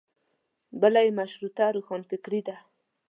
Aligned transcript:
بله 0.81 0.99
یې 1.05 1.11
مشروطیه 1.19 1.67
روښانفکري 1.75 2.41
وه. 2.45 2.57